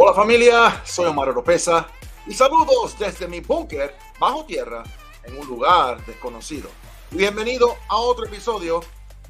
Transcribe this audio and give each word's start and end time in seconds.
Hola 0.00 0.14
familia, 0.14 0.80
soy 0.84 1.06
Omar 1.06 1.30
Oropesa 1.30 1.88
y 2.24 2.32
saludos 2.32 2.96
desde 2.96 3.26
mi 3.26 3.40
búnker 3.40 3.96
bajo 4.20 4.44
tierra 4.44 4.84
en 5.24 5.36
un 5.36 5.44
lugar 5.44 6.06
desconocido. 6.06 6.70
Bienvenido 7.10 7.76
a 7.88 7.96
otro 7.96 8.26
episodio 8.26 8.80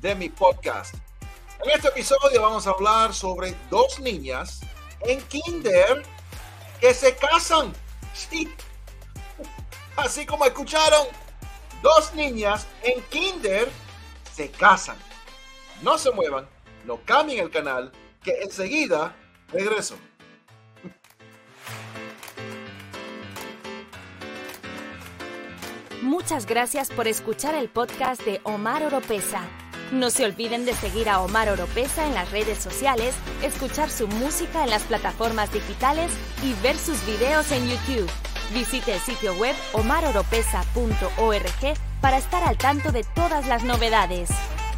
de 0.02 0.14
mi 0.14 0.28
podcast. 0.28 0.94
En 1.64 1.70
este 1.70 1.88
episodio 1.88 2.42
vamos 2.42 2.66
a 2.66 2.72
hablar 2.72 3.14
sobre 3.14 3.54
dos 3.70 3.98
niñas 3.98 4.60
en 5.00 5.22
kinder 5.22 6.02
que 6.82 6.92
se 6.92 7.16
casan. 7.16 7.72
Sí, 8.12 8.54
así 9.96 10.26
como 10.26 10.44
escucharon, 10.44 11.06
dos 11.80 12.12
niñas 12.12 12.66
en 12.82 13.02
kinder 13.04 13.70
se 14.34 14.50
casan. 14.50 14.98
No 15.80 15.96
se 15.96 16.10
muevan, 16.10 16.46
no 16.84 17.00
cambien 17.06 17.40
el 17.42 17.50
canal, 17.50 17.90
que 18.22 18.42
enseguida 18.42 19.16
regreso. 19.50 19.96
Muchas 26.02 26.46
gracias 26.46 26.90
por 26.90 27.08
escuchar 27.08 27.56
el 27.56 27.68
podcast 27.68 28.24
de 28.24 28.40
Omar 28.44 28.84
Oropesa. 28.84 29.40
No 29.90 30.10
se 30.10 30.24
olviden 30.24 30.64
de 30.64 30.72
seguir 30.74 31.08
a 31.08 31.20
Omar 31.20 31.48
Oropesa 31.48 32.06
en 32.06 32.14
las 32.14 32.30
redes 32.30 32.58
sociales, 32.58 33.16
escuchar 33.42 33.90
su 33.90 34.06
música 34.06 34.62
en 34.62 34.70
las 34.70 34.84
plataformas 34.84 35.52
digitales 35.52 36.12
y 36.44 36.52
ver 36.62 36.76
sus 36.76 37.04
videos 37.04 37.50
en 37.50 37.68
YouTube. 37.68 38.08
Visite 38.54 38.94
el 38.94 39.00
sitio 39.00 39.34
web 39.34 39.56
omaroropesa.org 39.72 41.74
para 42.00 42.18
estar 42.18 42.44
al 42.44 42.56
tanto 42.56 42.92
de 42.92 43.02
todas 43.02 43.48
las 43.48 43.64
novedades. 43.64 44.30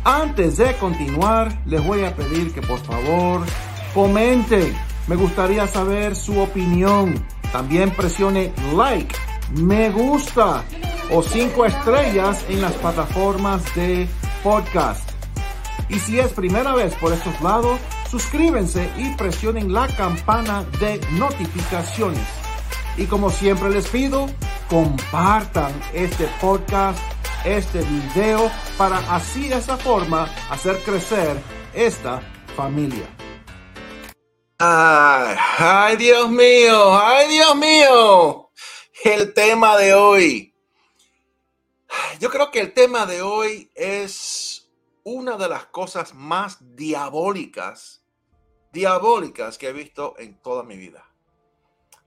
Antes 0.05 0.57
de 0.57 0.75
continuar, 0.77 1.55
les 1.67 1.85
voy 1.85 2.05
a 2.05 2.17
pedir 2.17 2.55
que 2.55 2.63
por 2.63 2.79
favor 2.79 3.45
comenten. 3.93 4.75
Me 5.07 5.17
gustaría 5.17 5.67
saber 5.67 6.17
su 6.17 6.41
opinión. 6.41 7.23
También 7.53 7.91
presione 7.91 8.55
like, 8.75 9.15
me 9.55 9.91
gusta 9.91 10.65
o 11.11 11.23
cinco 11.23 11.65
estrellas 11.65 12.45
en 12.49 12.63
las 12.63 12.73
plataformas 12.75 13.63
de 13.75 14.09
podcast. 14.43 15.11
Y 15.89 15.99
si 15.99 16.19
es 16.21 16.33
primera 16.33 16.75
vez 16.75 16.95
por 16.95 17.13
estos 17.13 17.41
lados, 17.41 17.79
suscríbanse 18.11 18.89
y 18.97 19.11
presionen 19.17 19.73
la 19.73 19.89
campana 19.89 20.65
de 20.79 21.01
notificaciones. 21.13 22.27
Y 22.97 23.07
como 23.07 23.31
siempre 23.31 23.71
les 23.71 23.89
pido, 23.89 24.29
compartan 24.69 25.73
este 25.95 26.29
podcast 26.41 26.99
este 27.45 27.81
video 27.81 28.51
para 28.77 28.99
así 29.15 29.49
de 29.49 29.57
esa 29.57 29.77
forma 29.77 30.29
hacer 30.51 30.79
crecer 30.83 31.41
esta 31.75 32.21
familia. 32.57 33.07
Ay, 34.59 35.97
Dios 35.97 36.31
mío, 36.31 36.99
ay, 36.99 37.29
Dios 37.29 37.57
mío. 37.57 38.51
El 39.05 39.33
tema 39.33 39.77
de 39.79 39.95
hoy. 39.95 40.50
Yo 42.21 42.29
creo 42.29 42.51
que 42.51 42.61
el 42.61 42.75
tema 42.75 43.07
de 43.07 43.23
hoy 43.23 43.71
es 43.75 44.71
una 45.05 45.39
de 45.39 45.49
las 45.49 45.65
cosas 45.65 46.15
más 46.15 46.59
diabólicas, 46.77 48.05
diabólicas 48.75 49.57
que 49.57 49.69
he 49.69 49.73
visto 49.73 50.17
en 50.19 50.39
toda 50.43 50.63
mi 50.63 50.77
vida. 50.77 51.03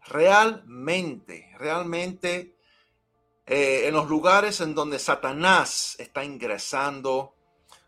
Realmente, 0.06 1.50
realmente 1.58 2.56
eh, 3.48 3.88
en 3.88 3.96
los 3.96 4.08
lugares 4.08 4.62
en 4.62 4.76
donde 4.76 5.00
Satanás 5.00 5.96
está 5.98 6.24
ingresando, 6.24 7.34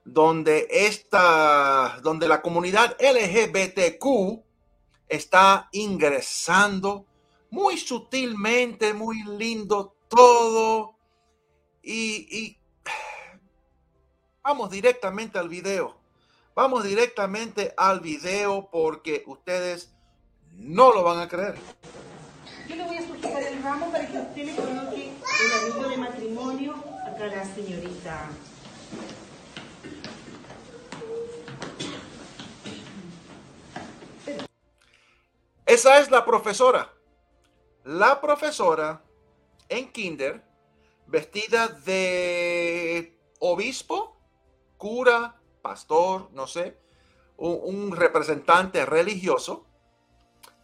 donde 0.03 0.67
esta, 0.71 1.99
donde 2.01 2.27
la 2.27 2.41
comunidad 2.41 2.97
LGBTQ 2.99 4.43
está 5.07 5.69
ingresando 5.73 7.05
muy 7.51 7.77
sutilmente, 7.77 8.95
muy 8.95 9.21
lindo 9.25 9.95
todo. 10.09 10.94
Y, 11.87 12.27
y 12.35 12.57
vamos 14.41 14.71
directamente 14.71 15.37
al 15.37 15.49
video. 15.49 15.95
Vamos 16.55 16.83
directamente 16.83 17.75
al 17.77 17.99
video 17.99 18.69
porque 18.71 19.23
ustedes 19.27 19.93
no 20.51 20.91
lo 20.91 21.03
van 21.03 21.19
a 21.19 21.27
creer. 21.27 21.55
Yo 22.67 22.75
le 22.75 22.85
voy 22.85 22.97
a 22.97 23.07
sujetar 23.07 23.43
el 23.43 23.61
ramo 23.61 23.91
para 23.91 24.07
que 24.07 24.17
usted 24.17 24.45
le 24.45 24.55
coloque 24.55 25.11
el 25.11 25.73
anillo 25.73 25.89
de 25.89 25.97
matrimonio 25.97 26.73
acá 27.05 27.25
a 27.25 27.27
la 27.27 27.45
señorita. 27.45 28.29
Esa 35.67 35.99
es 35.99 36.09
la 36.09 36.25
profesora. 36.25 36.91
La 37.83 38.19
profesora 38.19 39.03
en 39.69 39.91
kinder, 39.91 40.43
vestida 41.07 41.67
de 41.67 43.17
obispo, 43.39 44.17
cura, 44.77 45.35
pastor, 45.61 46.29
no 46.33 46.47
sé, 46.47 46.77
un, 47.37 47.91
representante 47.95 48.85
religioso, 48.85 49.65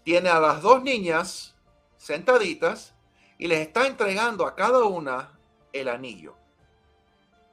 tiene 0.03 0.29
a 0.29 0.39
las 0.39 0.61
dos 0.61 0.81
niñas 0.83 1.55
sentaditas 1.97 2.93
y 3.37 3.47
les 3.47 3.59
está 3.59 3.87
entregando 3.87 4.45
a 4.45 4.55
cada 4.55 4.83
una 4.83 5.37
el 5.73 5.89
anillo. 5.89 6.35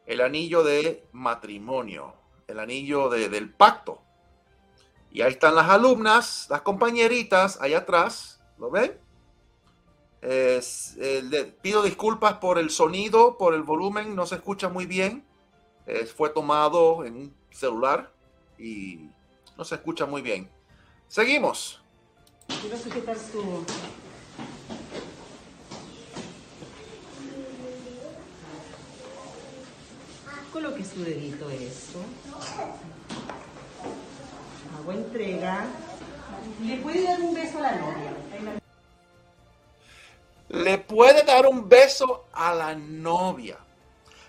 El 0.06 0.20
anillo 0.20 0.62
de 0.62 1.06
matrimonio, 1.12 2.14
el 2.46 2.58
anillo 2.58 3.10
de, 3.10 3.28
del 3.28 3.52
pacto. 3.52 4.00
Y 5.10 5.22
ahí 5.22 5.32
están 5.32 5.54
las 5.54 5.68
alumnas, 5.68 6.46
las 6.48 6.62
compañeritas, 6.62 7.60
allá 7.60 7.78
atrás, 7.78 8.40
¿lo 8.58 8.70
ven? 8.70 8.98
Eh, 10.20 10.60
pido 11.62 11.82
disculpas 11.82 12.34
por 12.34 12.58
el 12.58 12.70
sonido, 12.70 13.38
por 13.38 13.54
el 13.54 13.62
volumen, 13.62 14.16
no 14.16 14.26
se 14.26 14.36
escucha 14.36 14.68
muy 14.68 14.86
bien. 14.86 15.24
Eh, 15.86 16.06
fue 16.06 16.30
tomado 16.30 17.04
en 17.04 17.16
un 17.16 17.34
celular 17.50 18.12
y 18.58 19.08
no 19.56 19.64
se 19.64 19.76
escucha 19.76 20.06
muy 20.06 20.22
bien. 20.22 20.50
Seguimos. 21.08 21.82
Quiero 22.60 22.76
sujetar 22.76 23.16
su... 23.16 23.64
Coloque 30.52 30.84
su 30.84 31.04
dedito 31.04 31.48
eso. 31.50 32.00
Hago 34.78 34.92
entrega. 34.92 35.66
Le 36.64 36.76
puede 36.78 37.04
dar 37.04 37.20
un 37.20 37.34
beso 37.34 37.58
a 37.58 37.62
la 37.62 37.76
novia. 37.76 37.97
Le 40.48 40.78
puede 40.78 41.24
dar 41.24 41.46
un 41.46 41.68
beso 41.68 42.26
a 42.32 42.54
la 42.54 42.74
novia. 42.74 43.58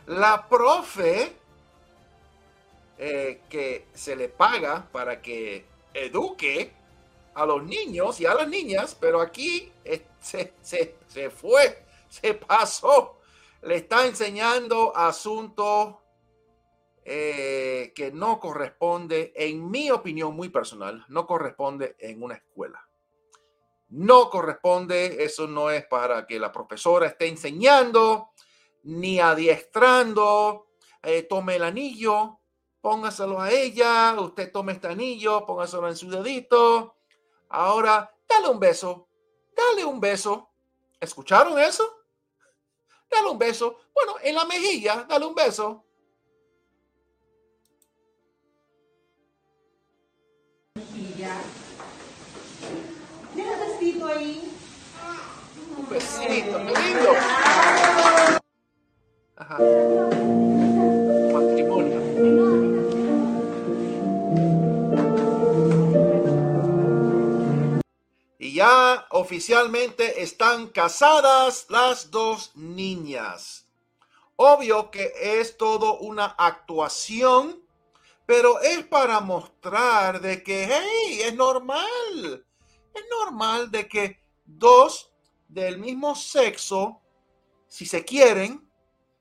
La 0.08 0.48
profe 0.48 1.34
eh, 2.98 3.42
que 3.50 3.88
se 3.94 4.16
le 4.16 4.28
paga 4.28 4.88
para 4.92 5.22
que 5.22 5.66
eduque 5.94 6.74
a 7.34 7.46
los 7.46 7.64
niños 7.64 8.20
y 8.20 8.26
a 8.26 8.34
las 8.34 8.48
niñas, 8.48 8.98
pero 9.00 9.22
aquí 9.22 9.72
se, 10.20 10.54
se, 10.62 10.98
se 11.08 11.30
fue, 11.30 11.86
se 12.10 12.34
pasó. 12.34 13.20
Le 13.62 13.76
está 13.76 14.06
enseñando 14.06 14.96
asuntos 14.96 15.96
eh, 17.06 17.94
que 17.96 18.12
no 18.12 18.40
corresponde, 18.40 19.34
en 19.36 19.70
mi 19.70 19.90
opinión 19.92 20.36
muy 20.36 20.50
personal, 20.50 21.06
no 21.08 21.26
corresponde 21.26 21.96
en 22.00 22.22
una 22.22 22.36
escuela. 22.36 22.89
No 23.90 24.30
corresponde, 24.30 25.24
eso 25.24 25.48
no 25.48 25.72
es 25.72 25.86
para 25.86 26.26
que 26.28 26.40
la 26.40 26.52
profesora 26.52 27.08
esté 27.08 27.28
enseñando 27.28 28.32
ni 28.84 29.20
adiestrando. 29.20 30.68
Eh, 31.02 31.24
tome 31.24 31.56
el 31.56 31.64
anillo, 31.64 32.40
póngaselo 32.82 33.42
a 33.42 33.52
ella, 33.52 34.16
usted 34.20 34.52
tome 34.52 34.74
este 34.74 34.88
anillo, 34.88 35.46
póngaselo 35.46 35.88
en 35.88 35.96
su 35.96 36.10
dedito. 36.10 36.98
Ahora, 37.50 38.14
dale 38.28 38.50
un 38.50 38.60
beso, 38.60 39.08
dale 39.56 39.86
un 39.86 40.00
beso. 40.00 40.50
¿Escucharon 41.00 41.58
eso? 41.58 42.04
Dale 43.10 43.30
un 43.30 43.40
beso. 43.40 43.78
Bueno, 43.94 44.16
en 44.22 44.36
la 44.36 44.46
mejilla, 44.46 45.06
dale 45.10 45.26
un 45.26 45.34
beso. 45.34 45.86
Deja 53.36 53.54
el 53.54 53.80
besito 53.80 54.08
ahí. 54.08 54.52
Un 55.78 55.79
besito, 55.90 56.58
qué 56.58 56.74
lindo. 56.82 57.12
Ajá. 59.36 59.58
Matrimonio. 61.34 62.00
Y 68.38 68.54
ya 68.54 69.08
oficialmente 69.12 70.22
están 70.22 70.68
casadas 70.68 71.66
las 71.70 72.12
dos 72.12 72.52
niñas. 72.56 73.68
Obvio 74.36 74.92
que 74.92 75.12
es 75.22 75.58
todo 75.58 75.98
una 76.00 76.26
actuación, 76.26 77.62
pero 78.26 78.62
es 78.62 78.86
para 78.86 79.20
mostrar 79.20 80.22
de 80.22 80.44
que, 80.44 80.66
hey, 80.66 81.22
es 81.24 81.36
normal 81.36 82.46
es 82.94 83.04
normal 83.10 83.72
de 83.72 83.88
que 83.88 84.20
dos 84.46 85.09
del 85.50 85.80
mismo 85.80 86.16
sexo, 86.16 87.02
si 87.68 87.86
se 87.86 88.06
quieren, 88.06 88.72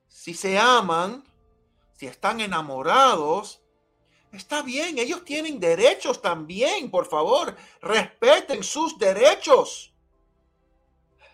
si 0.07 0.33
se 0.33 0.57
aman, 0.57 1.23
si 1.93 2.07
están 2.07 2.39
enamorados, 2.39 3.61
está 4.31 4.61
bien, 4.61 4.97
ellos 4.97 5.25
tienen 5.25 5.59
derechos 5.59 6.21
también, 6.21 6.89
por 6.89 7.07
favor, 7.07 7.55
respeten 7.81 8.63
sus 8.63 8.97
derechos. 8.97 9.93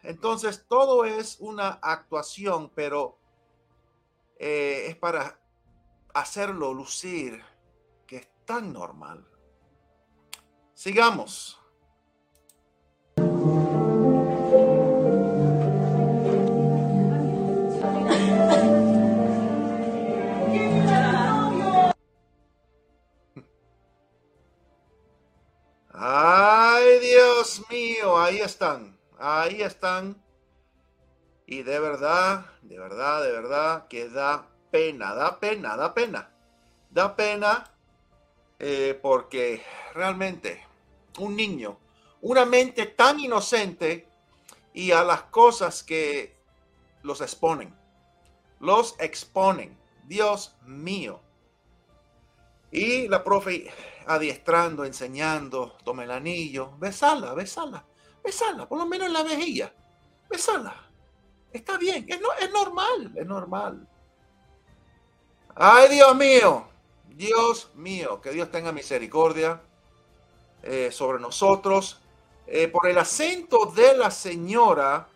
Entonces, 0.01 0.65
todo 0.67 1.03
es 1.03 1.37
una 1.39 1.79
actuación, 1.81 2.71
pero 2.73 3.17
eh, 4.37 4.85
es 4.89 4.95
para 4.95 5.39
hacerlo 6.13 6.73
lucir 6.73 7.43
que 8.07 8.17
es 8.17 8.27
tan 8.45 8.71
normal. 8.71 9.27
Sigamos. 10.73 11.59
Ay, 25.97 26.99
Dios 26.99 27.63
mío, 27.69 28.17
ahí 28.17 28.39
están, 28.39 28.99
ahí 29.17 29.61
están. 29.61 30.21
Y 31.47 31.63
de 31.63 31.79
verdad, 31.79 32.47
de 32.63 32.77
verdad, 32.77 33.23
de 33.23 33.31
verdad, 33.31 33.87
que 33.87 34.09
da 34.09 34.45
pena, 34.71 35.13
da 35.13 35.39
pena, 35.39 35.77
da 35.77 35.93
pena. 35.93 36.29
Da 36.89 37.15
pena 37.15 37.71
eh, 38.59 38.99
porque 39.01 39.63
realmente 39.93 40.65
un 41.19 41.35
niño, 41.35 41.77
una 42.21 42.45
mente 42.45 42.87
tan 42.87 43.19
inocente 43.21 44.09
y 44.73 44.91
a 44.91 45.01
las 45.03 45.23
cosas 45.23 45.81
que 45.81 46.35
los 47.03 47.21
exponen, 47.21 47.73
los 48.59 48.95
exponen. 48.99 49.77
Dios 50.03 50.55
mío. 50.61 51.21
Y 52.75 53.07
la 53.07 53.23
profe 53.23 53.71
adiestrando, 54.05 54.83
enseñando, 54.83 55.77
tome 55.85 56.03
el 56.03 56.11
anillo, 56.11 56.71
besala, 56.77 57.33
besala, 57.33 57.85
besala, 58.21 58.67
por 58.67 58.77
lo 58.77 58.85
menos 58.85 59.07
en 59.07 59.13
la 59.13 59.23
mejilla, 59.23 59.73
besala. 60.29 60.75
Está 61.53 61.77
bien, 61.77 62.05
es 62.09 62.51
normal, 62.51 63.13
es 63.15 63.25
normal. 63.25 63.87
Ay, 65.55 65.87
Dios 65.87 66.15
mío, 66.17 66.67
Dios 67.07 67.71
mío, 67.75 68.19
que 68.19 68.31
Dios 68.31 68.51
tenga 68.51 68.73
misericordia 68.73 69.61
eh, 70.61 70.89
sobre 70.91 71.21
nosotros. 71.21 72.01
Eh, 72.45 72.67
por 72.67 72.89
el 72.89 72.97
acento 72.97 73.67
de 73.67 73.95
la 73.95 74.11
señora, 74.11 75.07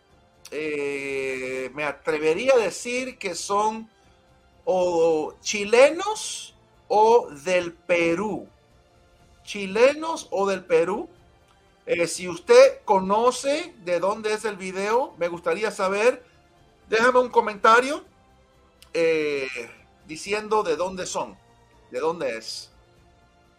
eh, 0.50 1.70
me 1.74 1.84
atrevería 1.84 2.54
a 2.54 2.58
decir 2.58 3.18
que 3.18 3.34
son 3.34 3.86
o 4.64 5.34
chilenos 5.42 6.56
o 6.90 7.30
del 7.30 7.72
Perú. 7.72 8.46
Chilenos 9.42 10.28
o 10.30 10.46
del 10.46 10.62
Perú. 10.66 11.08
si 12.06 12.28
usted 12.28 12.82
conoce 12.84 13.74
de 13.84 13.98
dónde 13.98 14.34
es 14.34 14.44
el 14.44 14.56
video, 14.56 15.14
me 15.16 15.28
gustaría 15.28 15.70
saber. 15.70 16.22
Déjame 16.90 17.20
un 17.20 17.30
comentario 17.30 18.04
diciendo 20.06 20.62
de 20.62 20.76
dónde 20.76 21.06
son 21.06 21.38
de 21.90 22.00
dónde 22.00 22.36
es. 22.36 22.70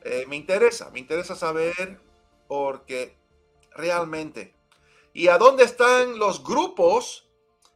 Eh, 0.03 0.25
me 0.27 0.35
interesa, 0.35 0.89
me 0.91 0.99
interesa 0.99 1.35
saber 1.35 1.99
porque 2.47 3.17
realmente. 3.71 4.55
¿Y 5.13 5.27
a 5.27 5.37
dónde 5.37 5.63
están 5.63 6.17
los 6.17 6.43
grupos 6.43 7.29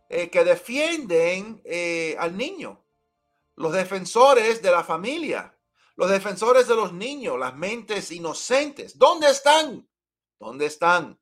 eh, 0.09 0.29
que 0.29 0.43
defienden 0.43 1.61
eh, 1.65 2.15
al 2.17 2.37
niño? 2.37 2.81
Los 3.55 3.73
defensores 3.73 4.61
de 4.61 4.71
la 4.71 4.83
familia, 4.83 5.57
los 5.95 6.09
defensores 6.09 6.67
de 6.67 6.75
los 6.75 6.93
niños, 6.93 7.39
las 7.39 7.55
mentes 7.55 8.11
inocentes. 8.11 8.97
¿Dónde 8.97 9.29
están? 9.29 9.87
¿Dónde 10.39 10.65
están? 10.65 11.19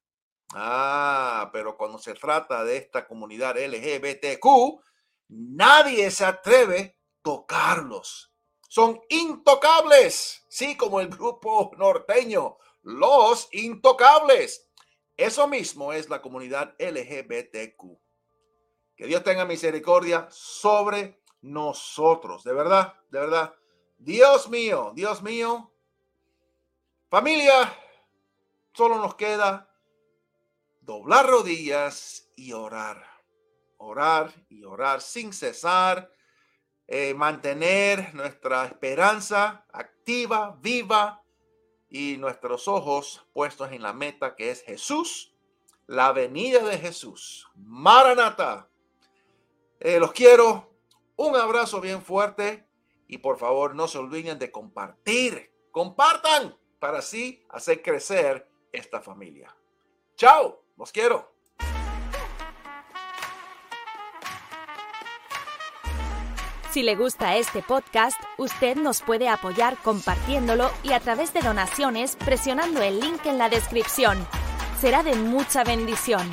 Ah, 0.54 1.50
pero 1.54 1.78
cuando 1.78 2.00
se 2.00 2.14
trata 2.14 2.64
de 2.64 2.78
esta 2.78 3.08
comunidad 3.08 3.56
LGBTQ, 3.58 4.82
nadie 5.30 6.12
se 6.12 6.26
atreve 6.26 6.98
a 6.98 7.04
tocarlos 7.22 8.34
son 8.74 9.00
intocables, 9.08 10.44
sí, 10.50 10.76
como 10.76 11.00
el 11.00 11.08
grupo 11.10 11.70
norteño, 11.78 12.58
los 12.82 13.48
intocables. 13.52 14.68
Eso 15.16 15.48
mismo 15.48 15.94
es 15.94 16.10
la 16.10 16.24
comunidad 16.24 16.74
LGBTQ. 16.80 18.02
Que 18.96 19.06
Dios 19.06 19.24
tenga 19.24 19.46
misericordia 19.46 20.28
sobre 20.32 21.22
nosotros, 21.44 22.44
de 22.44 22.54
verdad, 22.54 22.96
de 23.12 23.20
verdad. 23.20 23.54
Dios 24.00 24.50
mío, 24.50 24.92
Dios 24.96 25.22
mío. 25.22 25.72
Familia, 27.10 27.78
solo 28.74 28.98
nos 28.98 29.14
queda 29.16 29.70
doblar 30.82 31.28
rodillas 31.28 32.32
y 32.36 32.54
orar. 32.54 33.06
Orar 33.78 34.34
y 34.50 34.64
orar 34.64 35.02
sin 35.02 35.32
cesar 35.32 36.10
eh, 36.88 37.14
mantener 37.14 38.14
nuestra 38.14 38.66
esperanza 38.66 39.66
activa, 39.72 40.58
viva 40.62 41.24
y 41.90 42.18
nuestros 42.18 42.68
ojos 42.68 43.26
puestos 43.32 43.72
en 43.72 43.82
la 43.82 43.94
meta 43.94 44.36
que 44.36 44.52
es 44.52 44.64
Jesús, 44.64 45.34
la 45.88 46.12
venida 46.12 46.60
de 46.64 46.78
Jesús. 46.78 47.48
Maranata. 47.56 48.70
Eh, 49.80 50.00
los 50.00 50.12
quiero. 50.12 50.73
Un 51.16 51.36
abrazo 51.36 51.80
bien 51.82 52.02
fuerte 52.02 52.68
y 53.08 53.20
por 53.20 53.38
favor 53.38 53.76
no 53.76 53.88
se 53.88 53.98
olviden 53.98 54.40
de 54.40 54.52
compartir. 54.52 55.52
Compartan 55.72 56.58
para 56.80 57.00
así 57.00 57.46
hacer 57.50 57.82
crecer 57.82 58.50
esta 58.72 59.02
familia. 59.02 59.56
Chao. 60.16 60.64
Los 60.78 60.92
quiero. 60.92 61.32
Si 66.72 66.82
le 66.82 66.96
gusta 66.96 67.36
este 67.36 67.62
podcast, 67.62 68.20
usted 68.40 68.76
nos 68.76 69.04
puede 69.04 69.30
apoyar 69.30 69.78
compartiéndolo 69.84 70.72
y 70.82 70.94
a 70.94 71.00
través 71.00 71.32
de 71.32 71.42
donaciones 71.42 72.16
presionando 72.16 72.82
el 72.82 73.00
link 73.00 73.24
en 73.28 73.38
la 73.38 73.48
descripción. 73.48 74.18
Será 74.82 75.04
de 75.04 75.14
mucha 75.14 75.64
bendición. 75.64 76.28